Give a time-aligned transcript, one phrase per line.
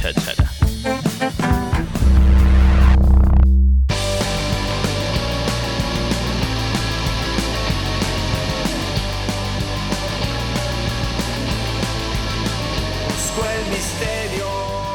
[0.00, 0.50] cháchara.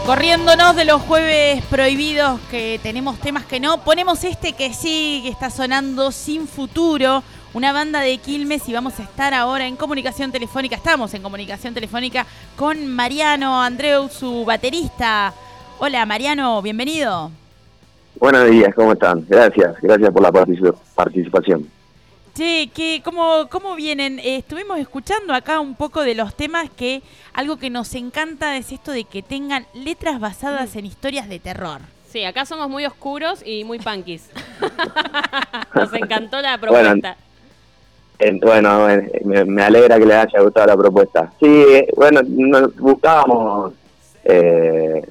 [0.05, 5.29] Corriéndonos de los jueves prohibidos que tenemos temas que no, ponemos este que sí, que
[5.29, 7.23] está sonando sin futuro,
[7.55, 11.73] una banda de Quilmes y vamos a estar ahora en comunicación telefónica, estamos en comunicación
[11.73, 12.25] telefónica
[12.57, 15.33] con Mariano Andreu, su baterista.
[15.79, 17.31] Hola Mariano, bienvenido.
[18.19, 19.25] Buenos días, ¿cómo están?
[19.29, 20.33] Gracias, gracias por la
[20.95, 21.65] participación.
[22.33, 24.19] Che, ¿qué, cómo, ¿cómo vienen?
[24.19, 28.73] Eh, estuvimos escuchando acá un poco de los temas que algo que nos encanta es
[28.73, 31.79] esto de que tengan letras basadas en historias de terror.
[32.09, 34.29] Sí, acá somos muy oscuros y muy punkis.
[35.73, 36.91] nos encantó la propuesta.
[36.91, 37.25] Bueno,
[38.19, 41.31] me, alegra que les haya gustado la propuesta.
[41.39, 43.73] Sí, bueno, nos buscábamos,
[44.23, 45.01] eh,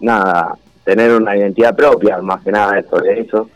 [0.00, 3.48] nada, tener una identidad propia, más que nada de eso.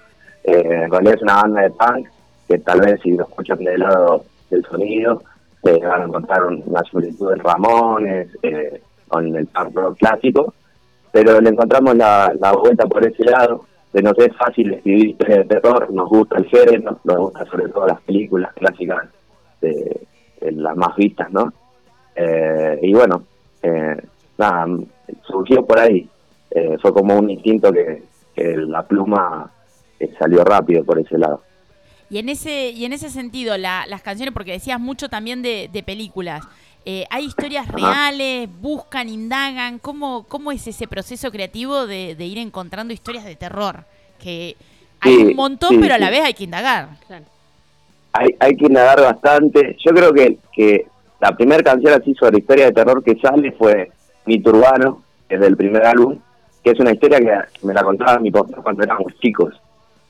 [0.44, 2.08] Eh, en es una banda de punk
[2.48, 5.22] que tal vez si lo escuchan del lado del sonido,
[5.64, 10.54] eh, van a encontrar una similitud de Ramones, eh, con el punk rock clásico,
[11.10, 13.64] pero le encontramos la, vuelta por ese lado,
[13.96, 17.86] de no es fácil escribir historias terror, nos gusta el género, nos gusta sobre todo
[17.86, 19.08] las películas clásicas
[19.60, 20.06] de,
[20.40, 21.52] las más vistas, ¿no?
[22.14, 23.22] Eh, y bueno,
[23.62, 23.96] eh,
[24.36, 24.66] nada,
[25.22, 26.08] surgió por ahí,
[26.80, 28.02] fue como un instinto que,
[28.34, 29.50] que la pluma
[30.18, 31.42] salió rápido por ese lado.
[32.08, 36.44] Y en ese, y en ese sentido, las canciones, porque decías mucho también de, películas,
[36.84, 38.48] eh, ¿hay historias reales?
[38.60, 39.78] ¿Buscan, indagan?
[39.80, 43.84] ¿Cómo, cómo es ese proceso creativo de, ir encontrando historias de terror?
[44.22, 44.56] Que
[45.00, 46.90] hay un montón, pero a la vez hay que indagar.
[48.12, 49.76] Hay, hay que indagar bastante.
[49.84, 50.86] Yo creo que, que
[51.20, 53.90] la primera canción así sobre historia de terror que sale fue
[54.26, 56.18] Mito Urbano, es del primer álbum,
[56.62, 59.60] que es una historia que me la contaba mi papá cuando éramos chicos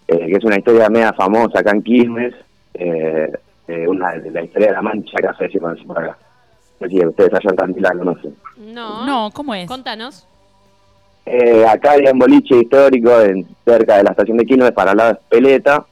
[0.09, 2.35] eh, que es una historia media famosa acá en Quilmes,
[2.75, 3.33] eh,
[3.89, 6.17] una de la historia de la mancha que hace por acá.
[6.79, 8.37] No sé si ustedes allá en no conocen.
[8.59, 9.67] No, no, ¿cómo es?
[9.67, 10.27] Contanos.
[11.25, 15.19] Eh, acá hay un boliche histórico en, cerca de la estación de Quilmes para la
[15.29, 15.85] Peleta,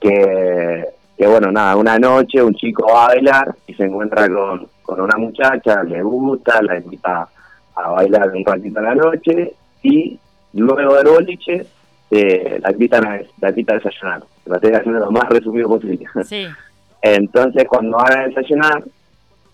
[0.00, 0.84] que,
[1.16, 5.00] que bueno, nada, una noche un chico va a bailar y se encuentra con, con
[5.00, 7.28] una muchacha, le gusta, la invita
[7.76, 10.18] a bailar un ratito en la noche y
[10.54, 11.66] luego del boliche
[12.10, 14.24] eh, la invitan a, la invitan a desayunar.
[14.46, 16.06] La estoy haciendo lo más resumido posible.
[17.02, 18.84] Entonces, cuando van a desayunar,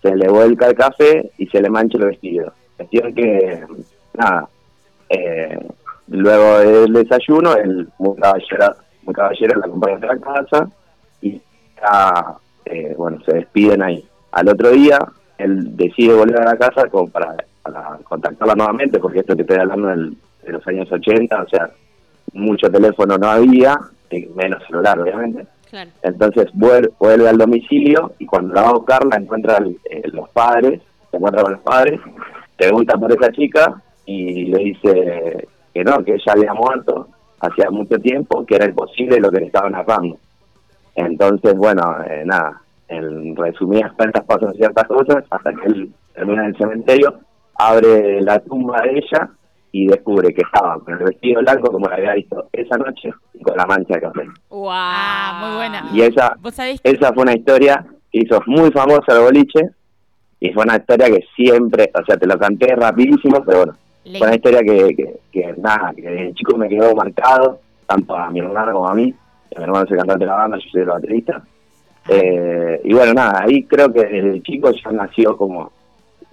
[0.01, 2.53] se le vuelca el café y se le mancha el vestido.
[2.77, 3.63] Cuestión que,
[4.13, 4.49] nada,
[5.09, 5.59] eh,
[6.07, 10.69] luego del desayuno, el muy caballero, muy caballero la acompaña a la casa
[11.21, 11.41] y
[12.65, 14.03] eh, bueno, se despiden ahí.
[14.31, 14.99] Al otro día,
[15.37, 17.35] él decide volver a la casa como para,
[18.03, 21.69] contactarla nuevamente, porque esto que estoy hablando de los años 80, o sea,
[22.33, 23.79] mucho teléfono no había,
[24.35, 25.47] menos celular obviamente.
[26.03, 29.57] Entonces vuelve, vuelve, al domicilio y cuando la va a buscar la encuentra
[29.89, 31.99] eh, los padres, se encuentra con los padres,
[32.55, 37.07] pregunta por esa chica y le dice que no, que ella había muerto
[37.39, 40.17] hacía mucho tiempo, que era imposible lo que le estaban narrando.
[40.95, 46.49] Entonces, bueno, eh, nada, en resumidas cuentas pasan ciertas cosas hasta que él termina en
[46.49, 47.19] el cementerio,
[47.55, 49.29] abre la tumba de ella
[49.75, 53.41] y descubre que estaba con el vestido blanco como la había visto esa noche y
[53.41, 54.21] con la mancha de café.
[54.49, 54.69] ¡Wow!
[54.71, 55.89] Ah, muy buena.
[55.91, 56.37] Y esa,
[56.83, 59.71] esa fue una historia que hizo muy famosa el boliche
[60.39, 63.73] y fue una historia que siempre, o sea, te lo canté rapidísimo, pero bueno,
[64.03, 68.41] fue una historia que, que, nada, que de chico me quedó marcado, tanto a mi
[68.41, 69.05] hermano como a mí.
[69.57, 71.41] Mi hermano es el cantante de la banda, yo soy el baterista.
[72.09, 75.71] Eh, y bueno, nada, ahí creo que desde chico ya nació como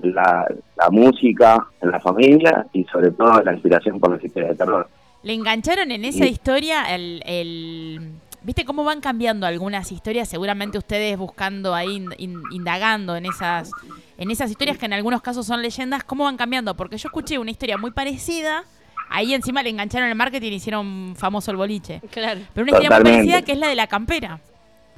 [0.02, 0.46] la,
[0.90, 4.88] música en la familia y sobre todo la inspiración por las historias de terror.
[5.22, 8.12] ¿Le engancharon en esa historia el, el,
[8.42, 10.28] ¿Viste cómo van cambiando algunas historias?
[10.28, 13.70] Seguramente ustedes buscando ahí, indagando en esas,
[14.16, 16.74] en esas historias que en algunos casos son leyendas, ¿cómo van cambiando?
[16.74, 18.64] Porque yo escuché una historia muy parecida,
[19.10, 22.00] ahí encima le engancharon el marketing y hicieron famoso el boliche.
[22.10, 22.40] Claro.
[22.54, 24.40] Pero una historia muy parecida que es la de la campera.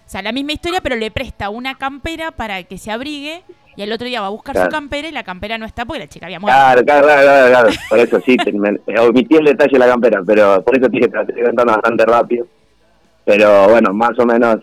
[0.07, 3.43] O sea, la misma historia, pero le presta una campera para que se abrigue
[3.77, 6.01] y el otro día va a buscar su campera y la campera no está porque
[6.01, 6.59] la chica había muerto.
[6.59, 7.69] Claro, claro, claro, claro.
[7.89, 8.37] Por eso sí,
[8.99, 12.05] omití el detalle de la campera, pero por eso dije que la estoy contando bastante
[12.07, 12.47] rápido.
[13.25, 14.59] Pero bueno, más o menos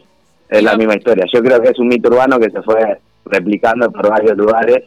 [0.49, 1.25] es la misma historia.
[1.31, 4.83] Yo creo que es un mito urbano que se fue replicando por varios lugares,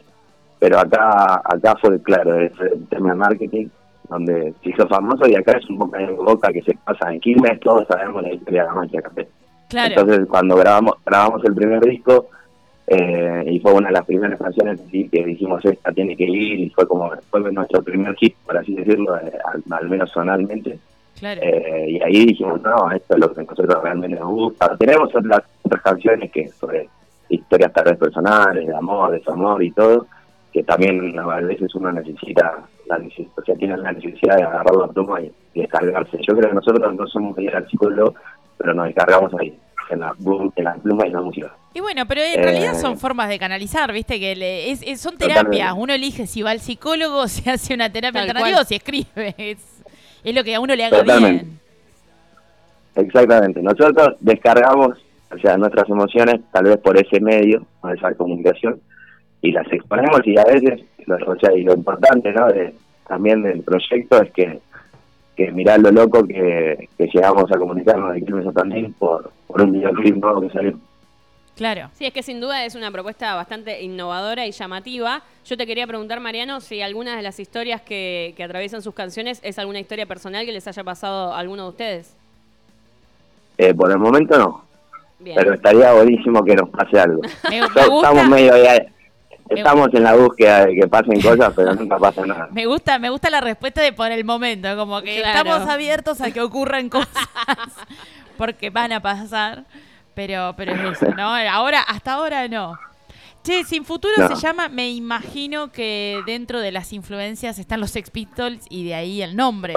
[0.59, 3.67] pero acá acá fue claro, es el tema de marketing,
[4.09, 7.19] donde se hizo famoso y acá es un boca en boca que se pasa en
[7.19, 9.27] Quilmes, todos sabemos la historia de la mancha de café.
[9.69, 9.89] Claro.
[9.89, 12.27] Entonces cuando grabamos grabamos el primer disco
[12.85, 16.69] Eh, y fue una de las primeras canciones que dijimos esta tiene que ir y
[16.69, 19.31] fue como fue nuestro primer hit por así decirlo eh,
[19.71, 20.77] al, menos sonalmente.
[21.21, 25.15] Eh, y ahí dijimos no esto es lo que a nosotros realmente nos gusta tenemos
[25.15, 26.89] otras otras canciones que sobre
[27.29, 30.05] historias tal vez personales de amor desamor y todo
[30.51, 34.87] que también a veces uno necesita la o sea tiene la necesidad de agarrar la
[34.87, 36.17] pluma y, descargarse.
[36.27, 38.13] Yo creo que nosotros no somos ir al psicólogo
[38.57, 39.57] pero nos descargamos ahí
[39.89, 40.15] en la,
[40.55, 43.39] en la pluma y la música y bueno, pero en realidad son eh, formas de
[43.39, 44.19] canalizar, ¿viste?
[44.19, 45.73] Que es, son terapias.
[45.75, 49.33] Uno elige si va al psicólogo, si hace una terapia alternativa o si escribe.
[49.37, 49.83] Es,
[50.23, 51.59] es, lo que a uno le haga bien.
[52.95, 53.61] Exactamente.
[53.63, 58.79] Nosotros descargamos, o sea, nuestras emociones tal vez por ese medio, por esa comunicación,
[59.41, 60.81] y las exponemos y a veces,
[61.25, 62.47] o sea, y lo importante, ¿no?
[62.49, 62.75] De,
[63.07, 64.59] también del proyecto es que
[65.35, 70.15] que mirar lo loco que, llegamos a comunicarnos de Quilmes también por, por un videoclip
[70.17, 70.79] nuevo que salió.
[71.55, 71.89] Claro.
[71.93, 75.21] Sí, es que sin duda es una propuesta bastante innovadora y llamativa.
[75.45, 79.39] Yo te quería preguntar, Mariano, si alguna de las historias que, que atraviesan sus canciones
[79.43, 82.15] es alguna historia personal que les haya pasado a alguno de ustedes.
[83.57, 84.63] Eh, por el momento no.
[85.23, 87.21] Pero estaría buenísimo que nos pase algo.
[87.51, 88.53] Estamos medio
[89.55, 92.49] Estamos en la búsqueda de que pasen cosas, pero nunca pasa nada.
[92.51, 96.31] Me gusta, me gusta la respuesta de por el momento, como que estamos abiertos a
[96.31, 97.07] que ocurran cosas,
[98.37, 99.65] porque van a pasar.
[100.15, 101.23] Pero, pero es eso, ¿no?
[101.23, 102.77] Ahora, hasta ahora no.
[103.43, 108.09] Che, Sin Futuro se llama, me imagino que dentro de las influencias están los Sex
[108.09, 109.73] Pistols y de ahí el nombre.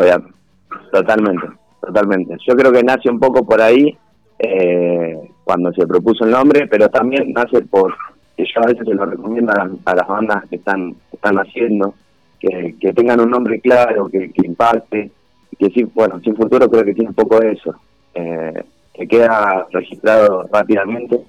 [0.93, 1.47] totalmente,
[1.81, 2.37] totalmente.
[2.47, 3.99] Yo creo que nace un poco por ahí
[4.39, 7.95] eh, cuando se propuso el nombre, pero también nace por
[8.37, 11.95] que yo a veces se lo recomiendo a, las bandas que están están haciendo,
[12.39, 15.11] que, que tengan un nombre claro, que, que impacte,
[15.59, 17.75] que sí, bueno, Sin Futuro creo que tiene un poco eso.
[18.15, 21.21] Eh, que queda registrado rápidamente,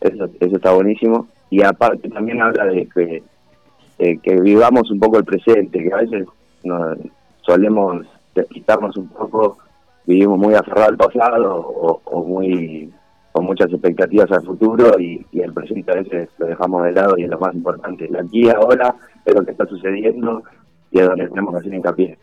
[0.00, 1.28] eso, eso está buenísimo.
[1.50, 3.22] Y aparte también habla de que,
[4.18, 6.26] que vivamos un poco el presente, que a veces
[6.64, 6.98] nos,
[7.42, 9.58] solemos despistarnos un poco,
[10.06, 12.90] vivimos muy aferrados al pasado o, muy
[13.32, 17.24] con muchas expectativas al futuro y, el presente a veces lo dejamos de lado y
[17.24, 18.08] es lo más importante.
[18.10, 18.94] La aquí ahora
[19.24, 20.42] es lo que está sucediendo
[20.90, 22.18] y es donde tenemos que hacer hincapié.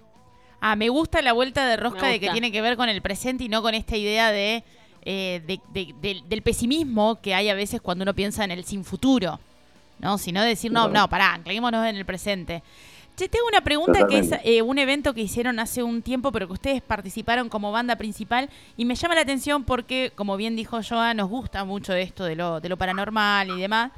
[0.61, 3.45] Ah, me gusta la vuelta de rosca de que tiene que ver con el presente
[3.45, 4.63] y no con esta idea de
[5.03, 5.41] eh,
[5.73, 9.39] del pesimismo que hay a veces cuando uno piensa en el sin futuro,
[9.99, 10.17] ¿no?
[10.17, 12.61] Sino decir, no, no, pará, anclémonos en el presente.
[13.19, 16.47] Che, tengo una pregunta que es eh, un evento que hicieron hace un tiempo, pero
[16.47, 20.79] que ustedes participaron como banda principal y me llama la atención porque, como bien dijo
[20.81, 23.91] Joa, nos gusta mucho esto de lo, de lo paranormal y demás.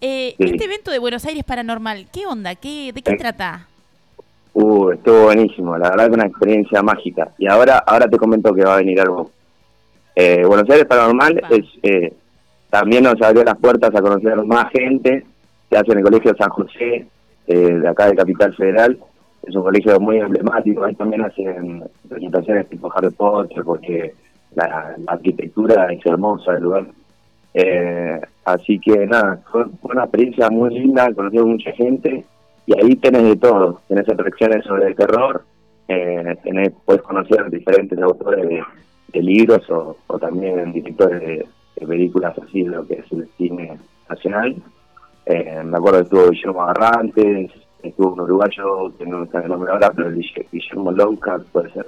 [0.00, 2.54] Eh, Este evento de Buenos Aires Paranormal, ¿qué onda?
[2.54, 3.66] ¿Qué, ¿De qué trata?
[4.52, 7.32] Uh, estuvo buenísimo, la verdad que una experiencia mágica.
[7.38, 9.32] Y ahora, ahora te comento que va a venir algo
[10.14, 12.12] eh, Buenos Aires Paranormal es, eh,
[12.68, 15.26] también nos abrió las puertas a conocer más gente,
[15.68, 17.08] se hace en el Colegio San José,
[17.50, 18.98] eh, de acá de Capital Federal,
[19.42, 24.14] es un colegio muy emblemático, ahí también hacen presentaciones tipo Harry Potter, porque
[24.54, 26.86] la, arquitectura es hermosa del lugar.
[27.54, 32.24] Eh, así que nada, fue, una experiencia muy linda, conocimos mucha gente
[32.66, 35.44] y ahí tenés de todo, tenés atracciones sobre el terror,
[35.88, 38.62] eh, tenés, puedes conocer diferentes autores de
[39.12, 41.46] de libros o, también directores de,
[41.86, 44.54] películas así, lo que es el cine nacional.
[45.30, 47.52] Eh, me acuerdo que estuvo Guillermo Agarrantes,
[47.84, 51.86] estuvo un uruguayo que no está el nombre ahora, pero Guillermo Lonca, puede ser.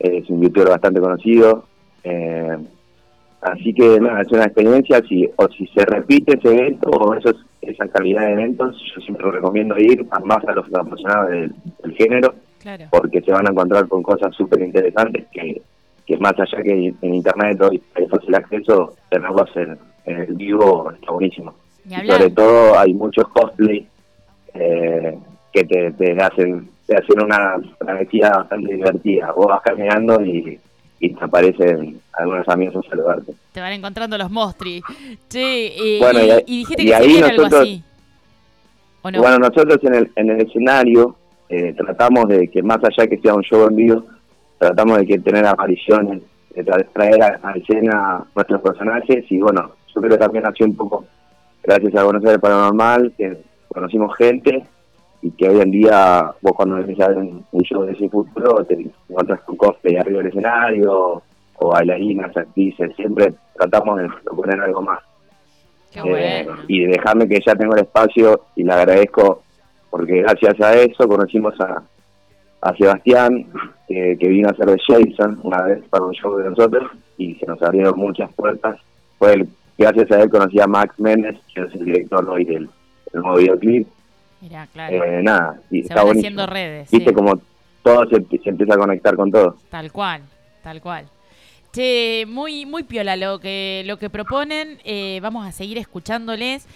[0.00, 1.64] Es un youtuber bastante conocido.
[2.02, 2.58] Eh,
[3.40, 7.36] así que nada, es una experiencia, si, o si se repite ese evento o esos,
[7.60, 11.54] esa calidad de eventos, yo siempre recomiendo ir más a los apasionados del,
[11.94, 12.34] género,
[12.90, 15.62] porque se van a encontrar con cosas súper interesantes que
[16.04, 20.90] que más allá que en internet hoy hay fácil acceso, tenerlos en, en el vivo
[20.90, 21.54] está buenísimo.
[21.88, 23.86] Sobre todo hay muchos cosplay
[24.54, 25.18] eh,
[25.52, 29.32] que te, hacen te hacen una travesía bastante divertida.
[29.32, 30.58] Vos vas caminando y,
[31.00, 33.32] y te aparecen algunos amigos a saludarte.
[33.52, 34.82] Te van encontrando los mostri.
[35.28, 36.04] Sí, y,
[36.46, 37.84] y, dijiste que ahí nosotros, algo así.
[39.02, 41.16] Bueno, nosotros en el, en el escenario
[41.48, 44.04] eh, tratamos de que más allá que sea un show en vivo,
[44.58, 46.22] tratamos de que tener apariciones,
[46.54, 51.04] de traer a, escena nuestros personajes y bueno, yo creo que también nació un poco
[51.62, 53.38] gracias a conocer el paranormal, que
[53.68, 54.64] conocimos gente
[55.22, 58.74] y que hoy en día vos cuando ves un, un show de ese futuro te
[59.08, 61.22] encuentras con cosplay arriba del escenario
[61.56, 65.00] o bailarinas, actrices, siempre tratamos de proponer algo más.
[65.94, 69.42] Eh, y dejarme que ya tengo el espacio y le agradezco
[69.90, 71.82] porque gracias a eso conocimos a,
[72.62, 73.46] a Sebastián,
[73.86, 77.44] que vino a ser de Jason una vez para un show de nosotros y se
[77.44, 78.80] nos abrieron muchas puertas.
[79.18, 79.48] Fue el
[79.78, 82.68] gracias a él conocí a Max Méndez, que es el director hoy del,
[83.12, 83.88] del nuevo videoclip.
[84.40, 85.04] Mira, claro.
[85.04, 86.40] Eh, nada, se está van buenísimo.
[86.40, 86.90] haciendo redes.
[86.90, 87.14] Viste sí.
[87.14, 87.40] como
[87.82, 89.56] todo se, se empieza a conectar con todo.
[89.70, 90.22] Tal cual,
[90.62, 91.06] tal cual.
[91.72, 94.78] Che, muy, muy piola lo que, lo que proponen.
[94.84, 96.66] eh, vamos a seguir escuchándoles.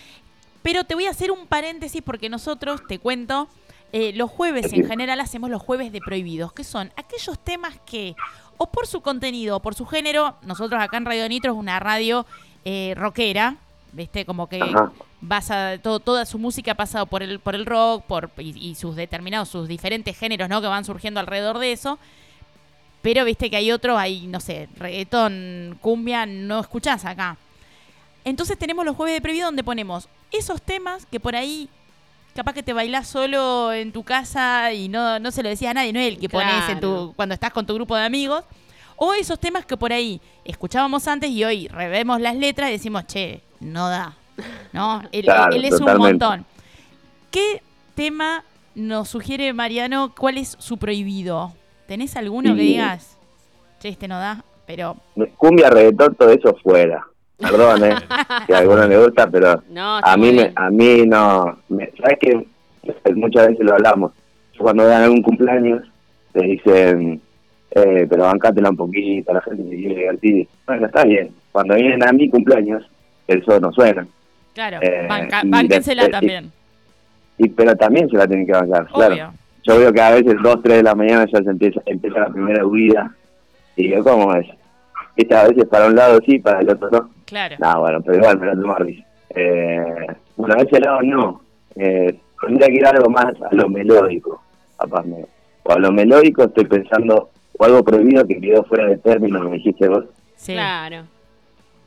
[0.63, 3.47] Pero te voy a hacer un paréntesis porque nosotros, te cuento,
[3.93, 8.17] eh, los jueves en general hacemos los jueves de prohibidos, que son aquellos temas que,
[8.57, 11.79] o por su contenido o por su género, nosotros acá en Radio Nitro es una
[11.79, 12.27] radio
[12.69, 13.57] eh, rockera,
[13.93, 14.25] ¿viste?
[14.27, 15.79] Como que Ajá.
[15.83, 18.97] todo, toda su música ha pasado por el, por el rock por, y, y sus
[18.97, 20.61] determinados, sus diferentes géneros, ¿no?
[20.61, 21.99] Que van surgiendo alrededor de eso.
[23.03, 27.37] Pero viste que hay otros, hay, no sé, reggaetón, cumbia, no escuchás acá.
[28.25, 31.69] Entonces tenemos los jueves de previo donde ponemos esos temas que por ahí
[32.35, 35.75] capaz que te bailás solo en tu casa y no, no se lo decías a
[35.75, 37.07] nadie, no es el que pones en Claro.
[37.07, 38.43] tu, cuando estás con tu grupo de amigos.
[38.97, 43.07] O esos temas que por ahí escuchábamos antes y hoy revemos las letras y decimos,
[43.07, 44.15] che, no da.
[44.73, 45.03] ¿No?
[45.13, 46.45] Él, Claro, él es un montón.
[47.31, 47.63] ¿Qué
[47.95, 50.13] tema nos sugiere Mariano?
[50.17, 51.53] ¿Cuál es su prohibido?
[51.87, 53.17] ¿Tenés alguno que digas?
[53.81, 54.97] Che, este no da, pero
[55.37, 57.07] Cumbia, reggaetón, todo eso fuera.
[57.39, 57.95] Perdón, eh,
[58.47, 61.59] si a alguno le gusta, pero No, a mí, me, a mí no.
[61.69, 62.47] Me, ¿Sabes que
[63.15, 64.13] Muchas veces lo hablamos.
[64.59, 65.83] Cuando dan algún cumpleaños,
[66.33, 67.21] te dicen,
[67.71, 70.49] eh, pero bancátela un poquito, la gente se quiere divertir.
[70.67, 71.31] Bueno, está bien.
[71.53, 72.89] Cuando vienen a mi cumpleaños,
[73.27, 74.07] eso no suena.
[74.55, 75.43] claro, Eh, banca-
[76.11, 76.51] también.
[77.39, 79.33] Y, pero también se la tienen que bancar, claro.
[79.65, 82.29] Yo veo que a veces 2, 3 de la mañana ya se empieza, empieza la
[82.29, 83.13] primera huida.
[83.75, 84.47] Y digo, ¿cómo es?
[85.17, 87.11] Esta a veces para un lado sí, para el otro no.
[87.27, 87.57] Claro.
[87.59, 89.05] No, bueno, pero igual me lo tomo a risa.
[89.31, 90.07] Eh,
[90.37, 91.41] bueno, a ese lado no.
[91.75, 94.41] Eh, tendría que ir algo más a lo melódico,
[94.79, 95.05] capaz.
[95.05, 95.25] Me,
[95.65, 99.57] o a lo melódico estoy pensando, o algo prohibido que quedó fuera de término, me
[99.57, 100.05] dijiste vos.
[100.37, 100.53] Sí.
[100.53, 101.05] Claro.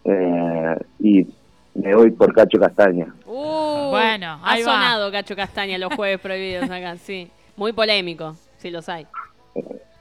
[0.06, 1.28] Eh, y
[1.76, 3.14] me voy por Cacho Castaña.
[3.26, 4.64] Uh, Bueno, ha va.
[4.64, 7.30] sonado Cacho Castaña los jueves prohibidos acá, sí.
[7.56, 9.06] Muy polémico, si los hay.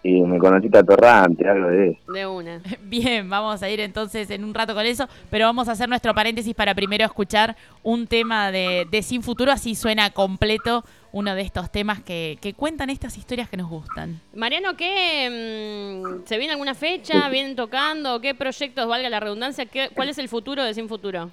[0.02, 2.12] Y me conociste a Torrante, algo de eso.
[2.12, 2.60] De una.
[2.84, 6.14] Bien, vamos a ir entonces en un rato con eso, pero vamos a hacer nuestro
[6.14, 11.42] paréntesis para primero escuchar un tema de, de Sin Futuro, así suena completo uno de
[11.42, 14.20] estos temas que, que cuentan estas historias que nos gustan.
[14.34, 17.28] Mariano, ¿qué mm, se viene alguna fecha?
[17.28, 18.20] ¿Vienen tocando?
[18.20, 19.66] ¿Qué proyectos, valga la redundancia?
[19.66, 21.30] ¿Qué, ¿Cuál es el futuro de Sin Futuro?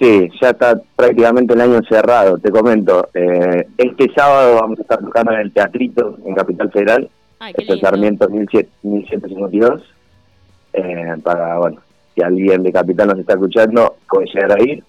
[0.00, 2.38] Sí, ya está prácticamente el año cerrado.
[2.38, 7.10] Te comento, eh, este sábado vamos a estar tocando en el Teatrito, en Capital Federal.
[7.38, 7.80] Ay, qué Este.
[7.80, 9.82] Sarmiento 17 1152.
[10.72, 11.82] Eh, para, bueno,
[12.14, 14.82] si alguien de Capital nos está escuchando, puede llegar a ir.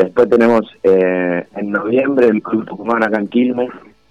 [0.00, 3.68] Después tenemos eh, en noviembre el Club Tucumán acá en Quilmes.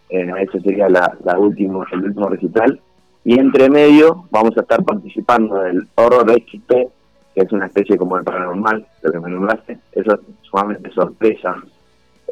[0.09, 2.79] Eh, ese sería la, la último, el último recital.
[3.23, 8.17] Y entre medio vamos a estar participando del Horror XP, que es una especie como
[8.17, 9.79] el paranormal, lo que me nombraste.
[9.93, 11.55] Eso es sumamente sorpresa.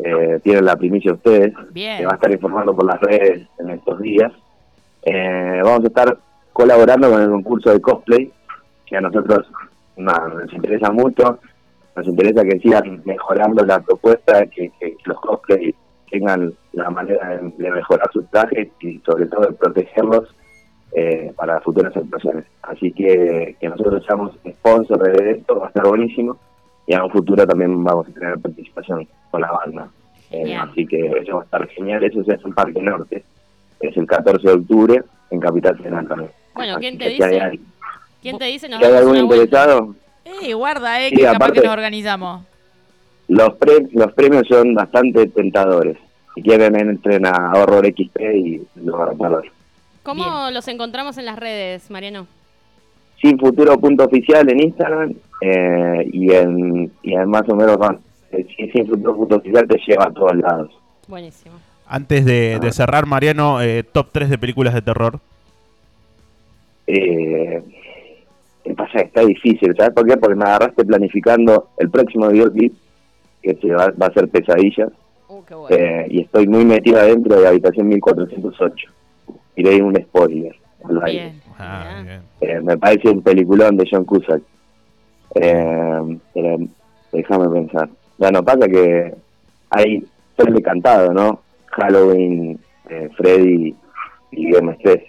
[0.03, 1.51] Eh, tienen la primicia ustedes.
[1.71, 1.97] Bien.
[1.97, 4.31] Se va a estar informando por las redes en estos días.
[5.01, 6.15] Eh, vamos a estar
[6.53, 8.31] colaborando con el concurso de cosplay,
[8.85, 9.47] que a nosotros
[9.95, 11.39] nos interesa mucho.
[11.97, 15.73] Nos interesa que sigan mejorando la propuesta, que, que los cosplay
[16.11, 20.33] tengan la manera de, de mejorar sus trajes y sobre todo de protegerlos
[20.95, 22.45] eh, para futuras actuaciones.
[22.61, 26.37] Así que que nosotros seamos sponsor de esto va a estar buenísimo
[26.85, 29.89] y en un futuro también vamos a tener participación con la banda.
[30.29, 32.03] Eh, así que eso va a estar genial.
[32.03, 33.23] Eso hace en Parque Norte.
[33.79, 36.31] Es el 14 de octubre en Capital Federal también.
[36.53, 37.63] Bueno, Así ¿quién te si hay, dice?
[38.21, 38.69] ¿Quién te dice?
[38.69, 39.67] Nos hay algún una vuelta.
[40.43, 42.45] Eh, guarda, eh, Sí, que capaz aparte- que nos organizamos.
[43.27, 45.97] los, pre- los premios son bastante tentadores.
[46.35, 49.51] Si quieren, entren a Horror XP y lo van a poder.
[50.03, 50.53] ¿Cómo Bien.
[50.53, 52.27] los encontramos en las redes, Mariano?
[53.21, 57.99] Sin futuro punto oficial en Instagram eh, y en y en más o menos van.
[58.31, 60.69] eh, si sin futuro punto oficial te lleva a todos lados.
[61.07, 61.55] Buenísimo.
[61.87, 65.19] Antes de, de cerrar, Mariano, eh, top 3 de películas de terror.
[66.85, 67.61] Eh,
[69.01, 70.17] Está difícil, ¿sabes por qué?
[70.17, 72.73] Porque me agarraste planificando el próximo videoclip,
[73.41, 74.89] que se va, va a ser Pesadillas,
[75.29, 75.67] Uh, bueno.
[75.75, 78.89] eh, y estoy muy metido adentro de Habitación 1408.
[79.55, 80.55] Tiré ahí un spoiler.
[80.85, 81.21] al aire.
[81.23, 81.41] Bien.
[81.59, 82.19] Ah.
[82.39, 84.41] Eh, me parece un peliculón de John Cusack.
[85.35, 86.57] Eh, pero
[87.11, 87.89] déjame pensar.
[88.17, 89.13] Bueno, pasa que
[89.69, 90.03] hay
[90.37, 91.41] tres de cantado, ¿no?
[91.71, 92.57] Halloween,
[92.89, 93.75] eh, Freddy
[94.31, 95.03] y Viernes 3.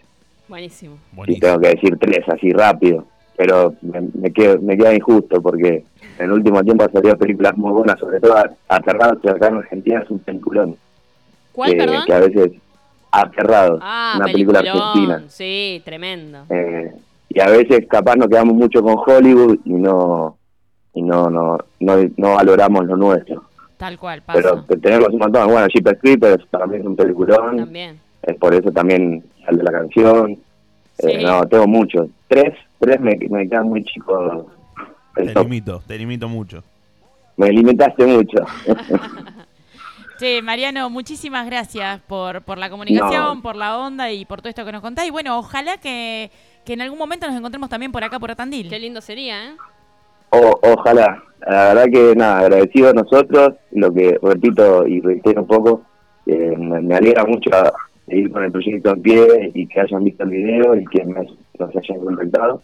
[0.49, 0.99] Buenísimo.
[1.27, 3.07] Y tengo que decir tres así rápido.
[3.39, 5.85] Pero me, me, quedo- me queda injusto porque
[6.19, 8.35] en el último tiempo han salido películas muy buenas, sobre todo
[8.69, 10.77] Aterrados, que acá en Argentina es un peliculón.
[11.53, 12.03] ¿Cuál, que, perdón?
[12.07, 12.51] que a veces
[13.11, 15.23] Aterrados, Ah, una película argentina.
[15.29, 16.41] Sí, tremendo.
[16.51, 16.93] Eh,
[17.31, 20.37] y a veces capaz nos quedamos mucho con Hollywood y no
[20.95, 23.45] y no, no, no, no valoramos lo nuestro.
[23.77, 24.41] Tal cual, pasa.
[24.43, 25.47] Pero te- tenemos un montón.
[25.49, 27.57] Bueno, Jeepers Creepers para mí es un peliculón.
[27.57, 28.01] También.
[28.23, 30.37] Es por eso también sale la canción.
[30.99, 31.07] Sí.
[31.13, 32.09] Eh, no, tengo muchos.
[32.27, 34.47] Tres, tres me, me quedan muy chicos.
[35.15, 35.45] Te top.
[35.45, 36.63] limito, te limito mucho.
[37.37, 38.39] Me limitaste mucho.
[40.19, 43.43] Che, Mariano, muchísimas gracias por, por la comunicación, No.
[43.43, 45.07] por la onda y por todo esto que nos contás.
[45.07, 46.33] Y bueno, ojalá que,
[46.65, 48.69] que en algún momento nos encontremos también por acá, por Tandil.
[48.69, 49.53] Qué lindo sería, ¿eh?
[50.31, 51.23] O, ojalá.
[51.47, 53.55] La verdad que nada, agradecido a nosotros.
[53.71, 55.83] Lo que repito y reitero un poco,
[56.27, 57.51] eh, me, me alegra mucho
[58.09, 61.29] seguir con el proyecto en pie y que hayan visto el video y que me,
[61.59, 62.63] nos hayan contactado.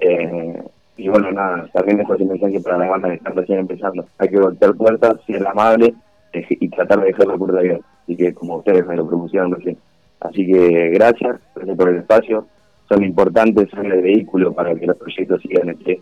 [0.00, 0.62] Eh,
[0.96, 4.04] y bueno, nada, también dejo ese mensaje para la banda que están recién empezando.
[4.18, 5.94] Hay que golpear puertas, ser amable
[6.32, 7.86] eh, y tratar de dejar la puerta abierta.
[8.02, 9.78] Así que como ustedes me lo propusieron recién.
[10.20, 12.46] Así que gracias, gracias por el espacio.
[12.88, 16.00] Son importantes, son el vehículo para que los proyectos sigan en pie.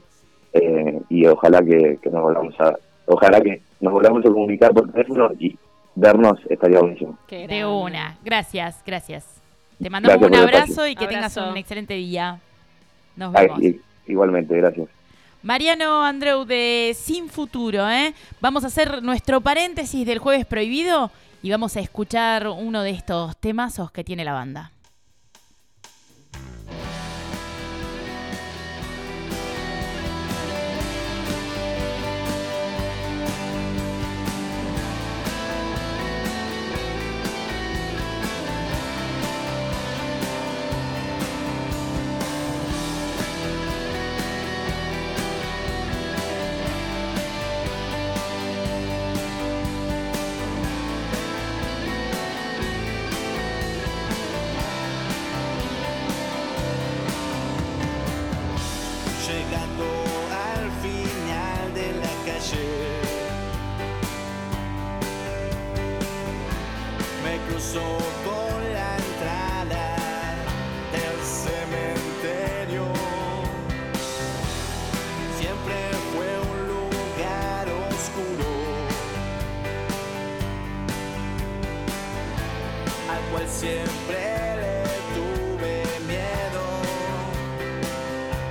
[0.55, 2.75] Eh, y ojalá que, nos volvamos a
[3.07, 5.57] ojalá que nos volvamos a comunicar por teléfono y
[5.95, 7.19] vernos estaría buenísimo.
[7.29, 8.19] De una.
[8.25, 9.38] Gracias, gracias.
[9.81, 12.41] Te mandamos Gracias un abrazo y que tengas un excelente día.
[13.17, 13.81] Nos Ay, vemos.
[14.07, 14.89] igualmente, gracias.
[15.43, 18.13] Mariano Andreu de Sin Futuro, ¿eh?
[18.41, 23.37] Vamos a hacer nuestro paréntesis del jueves prohibido y vamos a escuchar uno de estos
[23.37, 24.73] temazos que tiene la banda.
[67.69, 68.48] Me cruzó